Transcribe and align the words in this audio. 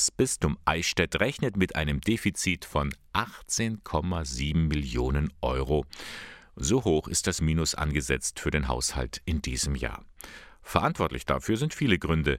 Das 0.00 0.10
Bistum 0.10 0.56
Eichstätt 0.64 1.20
rechnet 1.20 1.58
mit 1.58 1.76
einem 1.76 2.00
Defizit 2.00 2.64
von 2.64 2.94
18,7 3.12 4.56
Millionen 4.56 5.30
Euro. 5.42 5.84
So 6.56 6.84
hoch 6.84 7.06
ist 7.06 7.26
das 7.26 7.42
Minus 7.42 7.74
angesetzt 7.74 8.40
für 8.40 8.50
den 8.50 8.66
Haushalt 8.66 9.20
in 9.26 9.42
diesem 9.42 9.74
Jahr. 9.74 10.02
Verantwortlich 10.62 11.26
dafür 11.26 11.58
sind 11.58 11.74
viele 11.74 11.98
Gründe, 11.98 12.38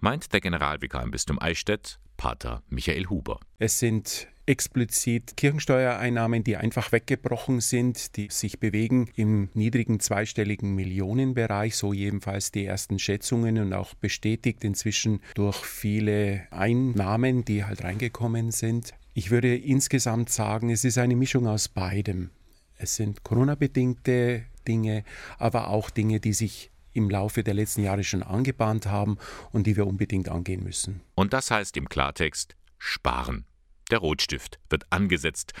meint 0.00 0.34
der 0.34 0.42
Generalvikar 0.42 1.02
im 1.02 1.10
Bistum 1.10 1.40
Eichstätt, 1.40 1.98
Pater 2.18 2.62
Michael 2.68 3.06
Huber. 3.06 3.40
Es 3.58 3.78
sind 3.78 4.28
explizit 4.48 5.36
Kirchensteuereinnahmen, 5.36 6.42
die 6.42 6.56
einfach 6.56 6.90
weggebrochen 6.90 7.60
sind, 7.60 8.16
die 8.16 8.28
sich 8.30 8.58
bewegen 8.58 9.10
im 9.14 9.50
niedrigen 9.54 10.00
zweistelligen 10.00 10.74
Millionenbereich, 10.74 11.76
so 11.76 11.92
jedenfalls 11.92 12.50
die 12.50 12.64
ersten 12.64 12.98
Schätzungen 12.98 13.58
und 13.58 13.72
auch 13.74 13.94
bestätigt 13.94 14.64
inzwischen 14.64 15.20
durch 15.34 15.58
viele 15.58 16.46
Einnahmen, 16.50 17.44
die 17.44 17.64
halt 17.64 17.84
reingekommen 17.84 18.50
sind. 18.50 18.94
Ich 19.14 19.30
würde 19.30 19.54
insgesamt 19.54 20.30
sagen, 20.30 20.70
es 20.70 20.84
ist 20.84 20.98
eine 20.98 21.16
Mischung 21.16 21.46
aus 21.46 21.68
beidem. 21.68 22.30
Es 22.76 22.96
sind 22.96 23.24
Corona-bedingte 23.24 24.44
Dinge, 24.66 25.04
aber 25.38 25.68
auch 25.68 25.90
Dinge, 25.90 26.20
die 26.20 26.32
sich 26.32 26.70
im 26.92 27.10
Laufe 27.10 27.42
der 27.42 27.54
letzten 27.54 27.82
Jahre 27.82 28.04
schon 28.04 28.22
angebahnt 28.22 28.86
haben 28.86 29.18
und 29.52 29.66
die 29.66 29.76
wir 29.76 29.86
unbedingt 29.86 30.28
angehen 30.28 30.62
müssen. 30.62 31.00
Und 31.14 31.32
das 31.32 31.50
heißt 31.50 31.76
im 31.76 31.88
Klartext 31.88 32.56
sparen. 32.78 33.44
Der 33.90 33.98
Rotstift 33.98 34.58
wird 34.68 34.84
angesetzt. 34.90 35.52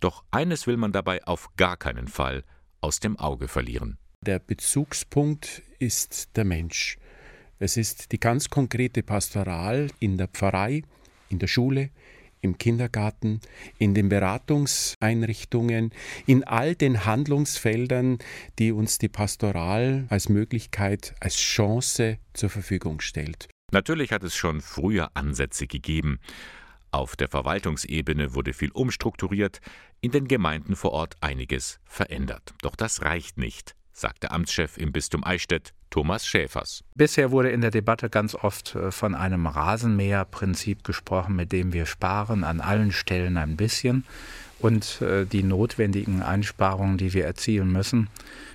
Doch 0.00 0.24
eines 0.30 0.66
will 0.66 0.76
man 0.76 0.92
dabei 0.92 1.24
auf 1.24 1.48
gar 1.56 1.76
keinen 1.76 2.08
Fall 2.08 2.44
aus 2.80 3.00
dem 3.00 3.18
Auge 3.18 3.48
verlieren. 3.48 3.98
Der 4.22 4.38
Bezugspunkt 4.38 5.62
ist 5.78 6.36
der 6.36 6.44
Mensch. 6.44 6.98
Es 7.58 7.76
ist 7.76 8.12
die 8.12 8.20
ganz 8.20 8.48
konkrete 8.48 9.02
Pastoral 9.02 9.88
in 9.98 10.18
der 10.18 10.28
Pfarrei, 10.28 10.82
in 11.28 11.38
der 11.38 11.46
Schule, 11.46 11.90
im 12.42 12.56
Kindergarten, 12.56 13.40
in 13.78 13.94
den 13.94 14.08
Beratungseinrichtungen, 14.08 15.92
in 16.26 16.44
all 16.44 16.74
den 16.74 17.04
Handlungsfeldern, 17.04 18.18
die 18.58 18.72
uns 18.72 18.98
die 18.98 19.08
Pastoral 19.08 20.06
als 20.08 20.28
Möglichkeit, 20.28 21.14
als 21.20 21.36
Chance 21.36 22.18
zur 22.32 22.48
Verfügung 22.48 23.00
stellt. 23.00 23.48
Natürlich 23.72 24.12
hat 24.12 24.24
es 24.24 24.34
schon 24.34 24.60
früher 24.60 25.10
Ansätze 25.14 25.66
gegeben. 25.66 26.18
Auf 26.92 27.14
der 27.14 27.28
Verwaltungsebene 27.28 28.34
wurde 28.34 28.52
viel 28.52 28.72
umstrukturiert, 28.72 29.60
in 30.00 30.10
den 30.10 30.26
Gemeinden 30.26 30.74
vor 30.74 30.92
Ort 30.92 31.16
einiges 31.20 31.78
verändert. 31.84 32.54
Doch 32.62 32.74
das 32.74 33.02
reicht 33.02 33.38
nicht, 33.38 33.76
sagt 33.92 34.24
der 34.24 34.32
Amtschef 34.32 34.76
im 34.76 34.90
Bistum 34.90 35.22
Eichstätt, 35.22 35.72
Thomas 35.90 36.26
Schäfers. 36.26 36.82
Bisher 36.94 37.30
wurde 37.30 37.50
in 37.50 37.60
der 37.60 37.70
Debatte 37.70 38.10
ganz 38.10 38.34
oft 38.34 38.74
äh, 38.74 38.90
von 38.90 39.14
einem 39.14 39.46
Rasenmäherprinzip 39.46 40.84
gesprochen, 40.84 41.36
mit 41.36 41.52
dem 41.52 41.72
wir 41.72 41.86
sparen 41.86 42.44
an 42.44 42.60
allen 42.60 42.92
Stellen 42.92 43.36
ein 43.36 43.56
bisschen 43.56 44.04
und 44.60 45.00
äh, 45.02 45.26
die 45.26 45.42
notwendigen 45.42 46.22
Einsparungen, 46.22 46.98
die 46.98 47.12
wir 47.12 47.24
erzielen 47.24 47.72
müssen, 47.72 48.08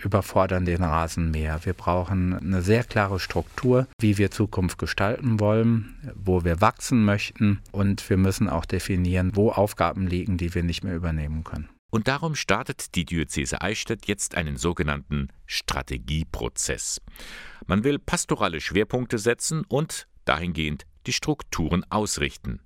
überfordern 0.03 0.65
den 0.65 0.83
Rasenmäher. 0.83 1.61
Wir 1.63 1.73
brauchen 1.73 2.33
eine 2.33 2.61
sehr 2.61 2.83
klare 2.83 3.19
Struktur, 3.19 3.87
wie 3.99 4.17
wir 4.17 4.31
Zukunft 4.31 4.77
gestalten 4.77 5.39
wollen, 5.39 5.95
wo 6.15 6.43
wir 6.43 6.61
wachsen 6.61 7.03
möchten 7.03 7.59
und 7.71 8.07
wir 8.09 8.17
müssen 8.17 8.49
auch 8.49 8.65
definieren, 8.65 9.31
wo 9.35 9.51
Aufgaben 9.51 10.07
liegen, 10.07 10.37
die 10.37 10.53
wir 10.53 10.63
nicht 10.63 10.83
mehr 10.83 10.95
übernehmen 10.95 11.43
können. 11.43 11.69
Und 11.91 12.07
darum 12.07 12.35
startet 12.35 12.95
die 12.95 13.05
Diözese 13.05 13.61
Eichstätt 13.61 14.05
jetzt 14.07 14.35
einen 14.35 14.57
sogenannten 14.57 15.29
Strategieprozess. 15.45 17.01
Man 17.67 17.83
will 17.83 17.99
pastorale 17.99 18.59
Schwerpunkte 18.59 19.17
setzen 19.17 19.63
und 19.67 20.07
dahingehend 20.25 20.85
die 21.07 21.13
Strukturen 21.13 21.85
ausrichten. 21.89 22.59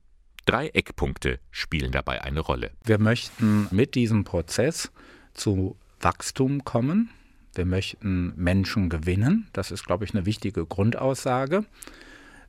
Drei 0.50 0.70
Eckpunkte 0.70 1.38
spielen 1.52 1.92
dabei 1.92 2.24
eine 2.24 2.40
Rolle. 2.40 2.72
Wir 2.84 2.98
möchten 2.98 3.68
mit 3.70 3.94
diesem 3.94 4.24
Prozess 4.24 4.92
zu 5.36 5.76
Wachstum 6.02 6.64
kommen. 6.64 7.12
Wir 7.54 7.66
möchten 7.66 8.34
Menschen 8.36 8.90
gewinnen. 8.90 9.48
Das 9.54 9.70
ist, 9.70 9.86
glaube 9.86 10.06
ich, 10.06 10.16
eine 10.16 10.26
wichtige 10.26 10.66
Grundaussage. 10.66 11.66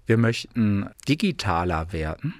Wir 0.06 0.16
möchten 0.16 0.88
digitaler 1.08 1.92
werden. 1.92 2.32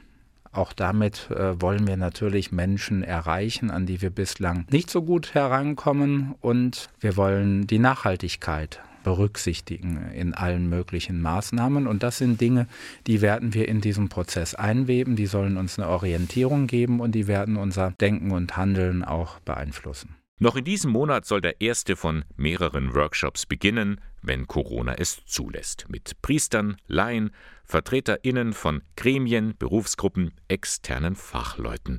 Auch 0.51 0.73
damit 0.73 1.31
äh, 1.31 1.61
wollen 1.61 1.87
wir 1.87 1.99
natürlich 1.99 2.53
Menschen 2.53 3.03
erreichen, 3.03 3.71
an 3.71 3.85
die 3.85 4.01
wir 4.01 4.09
bislang 4.09 4.65
nicht 4.71 4.89
so 4.89 5.03
gut 5.03 5.35
herankommen. 5.35 6.37
Und 6.41 6.89
wir 7.01 7.19
wollen 7.19 7.67
die 7.67 7.79
Nachhaltigkeit 7.79 8.81
berücksichtigen 9.03 10.11
in 10.13 10.35
allen 10.35 10.69
möglichen 10.69 11.21
Maßnahmen. 11.21 11.87
Und 11.87 12.03
das 12.03 12.19
sind 12.19 12.41
Dinge, 12.41 12.67
die 13.07 13.21
werden 13.21 13.55
wir 13.55 13.69
in 13.69 13.81
diesem 13.81 14.09
Prozess 14.09 14.55
einweben, 14.55 15.17
die 15.17 15.27
sollen 15.27 15.57
uns 15.57 15.79
eine 15.79 15.89
Orientierung 15.89 16.67
geben 16.67 17.01
und 17.01 17.15
die 17.15 17.27
werden 17.27 17.57
unser 17.57 17.93
Denken 18.01 18.31
und 18.31 18.57
Handeln 18.57 19.05
auch 19.05 19.41
beeinflussen. 19.41 20.17
Noch 20.43 20.57
in 20.57 20.65
diesem 20.65 20.91
Monat 20.91 21.27
soll 21.27 21.43
der 21.43 21.61
erste 21.61 21.97
von 21.97 22.25
mehreren 22.39 22.95
Workshops 22.95 23.45
beginnen, 23.45 24.01
wenn 24.23 24.47
Corona 24.47 24.95
es 24.95 25.23
zulässt, 25.27 25.85
mit 25.91 26.23
Priestern, 26.23 26.79
Laien, 26.87 27.31
Vertreterinnen 27.65 28.55
von 28.55 28.81
Gremien, 28.97 29.55
Berufsgruppen, 29.59 30.33
externen 30.49 31.15
Fachleuten. 31.15 31.99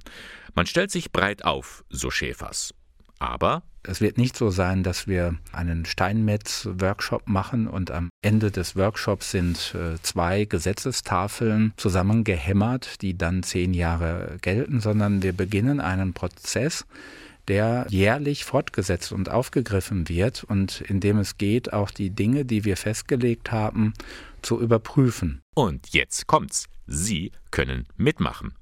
Man 0.56 0.66
stellt 0.66 0.90
sich 0.90 1.12
breit 1.12 1.46
auf, 1.46 1.86
so 1.90 2.10
Schäfers. 2.10 2.74
Aber 3.22 3.62
es 3.84 4.02
wird 4.02 4.18
nicht 4.18 4.36
so 4.36 4.50
sein, 4.50 4.82
dass 4.82 5.06
wir 5.06 5.36
einen 5.52 5.86
Steinmetz-Workshop 5.86 7.28
machen 7.28 7.68
und 7.68 7.92
am 7.92 8.10
Ende 8.24 8.50
des 8.50 8.76
Workshops 8.76 9.30
sind 9.30 9.76
äh, 9.76 10.02
zwei 10.02 10.46
Gesetzestafeln 10.46 11.72
zusammengehämmert, 11.78 13.00
die 13.04 13.16
dann 13.16 13.44
zehn 13.44 13.76
Jahre 13.76 14.38
gelten, 14.42 14.80
sondern 14.80 15.22
wir 15.22 15.34
beginnen 15.34 15.80
einen 15.80 16.14
Prozess, 16.14 16.88
der 17.48 17.86
jährlich 17.90 18.44
fortgesetzt 18.44 19.12
und 19.12 19.30
aufgegriffen 19.30 20.10
wird 20.10 20.44
und 20.44 20.82
in 20.82 21.00
dem 21.00 21.20
es 21.20 21.38
geht, 21.38 21.74
auch 21.74 21.92
die 21.92 22.10
Dinge, 22.10 22.44
die 22.44 22.66
wir 22.66 22.76
festgelegt 22.76 23.52
haben, 23.52 23.94
zu 24.42 24.60
überprüfen. 24.60 25.42
Und 25.54 25.94
jetzt 25.94 26.26
kommt's. 26.26 26.66
Sie 26.88 27.32
können 27.52 27.88
mitmachen. 27.98 28.54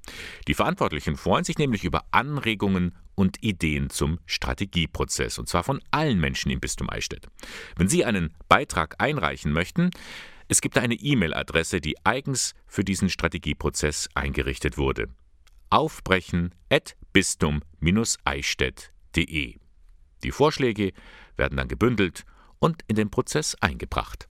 Die 0.46 0.54
Verantwortlichen 0.54 1.16
freuen 1.16 1.44
sich 1.44 1.56
nämlich 1.56 1.82
über 1.82 2.04
Anregungen 2.10 2.92
und 3.20 3.42
Ideen 3.42 3.90
zum 3.90 4.18
Strategieprozess, 4.24 5.38
und 5.38 5.46
zwar 5.46 5.62
von 5.62 5.82
allen 5.90 6.18
Menschen 6.18 6.50
im 6.50 6.58
Bistum 6.58 6.88
Eichstätt. 6.88 7.28
Wenn 7.76 7.88
Sie 7.88 8.06
einen 8.06 8.32
Beitrag 8.48 8.94
einreichen 8.98 9.52
möchten, 9.52 9.90
es 10.48 10.62
gibt 10.62 10.78
eine 10.78 10.94
E-Mail-Adresse, 10.94 11.82
die 11.82 11.96
eigens 12.04 12.54
für 12.66 12.82
diesen 12.82 13.10
Strategieprozess 13.10 14.08
eingerichtet 14.14 14.78
wurde. 14.78 15.08
Aufbrechen 15.68 16.54
at 16.70 16.96
bistum-eichstätt.de. 17.12 19.56
Die 20.24 20.32
Vorschläge 20.32 20.92
werden 21.36 21.58
dann 21.58 21.68
gebündelt 21.68 22.24
und 22.58 22.80
in 22.88 22.96
den 22.96 23.10
Prozess 23.10 23.54
eingebracht. 23.60 24.29